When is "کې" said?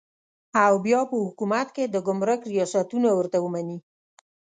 1.75-1.83